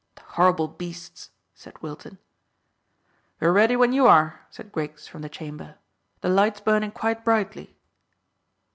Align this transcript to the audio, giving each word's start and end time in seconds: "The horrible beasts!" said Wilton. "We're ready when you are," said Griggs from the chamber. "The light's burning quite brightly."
"The 0.15 0.23
horrible 0.23 0.67
beasts!" 0.67 1.29
said 1.53 1.79
Wilton. 1.83 2.17
"We're 3.39 3.51
ready 3.51 3.75
when 3.75 3.93
you 3.93 4.07
are," 4.07 4.47
said 4.49 4.71
Griggs 4.71 5.05
from 5.07 5.21
the 5.21 5.29
chamber. 5.29 5.75
"The 6.21 6.29
light's 6.29 6.59
burning 6.59 6.89
quite 6.89 7.23
brightly." 7.23 7.77